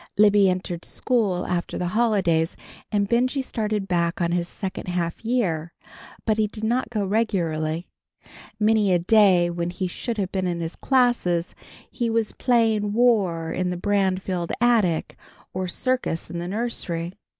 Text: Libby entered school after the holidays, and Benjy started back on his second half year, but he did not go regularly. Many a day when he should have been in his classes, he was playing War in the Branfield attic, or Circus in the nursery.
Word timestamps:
Libby 0.17 0.49
entered 0.49 0.83
school 0.83 1.45
after 1.45 1.77
the 1.77 1.89
holidays, 1.89 2.57
and 2.91 3.07
Benjy 3.07 3.43
started 3.43 3.87
back 3.87 4.19
on 4.19 4.31
his 4.31 4.47
second 4.47 4.87
half 4.87 5.23
year, 5.23 5.73
but 6.25 6.39
he 6.39 6.47
did 6.47 6.63
not 6.63 6.89
go 6.89 7.05
regularly. 7.05 7.85
Many 8.59 8.91
a 8.93 8.97
day 8.97 9.51
when 9.51 9.69
he 9.69 9.85
should 9.85 10.17
have 10.17 10.31
been 10.31 10.47
in 10.47 10.59
his 10.59 10.75
classes, 10.75 11.53
he 11.91 12.09
was 12.09 12.31
playing 12.31 12.93
War 12.93 13.51
in 13.51 13.69
the 13.69 13.77
Branfield 13.77 14.51
attic, 14.59 15.17
or 15.53 15.67
Circus 15.67 16.31
in 16.31 16.39
the 16.39 16.47
nursery. 16.47 17.13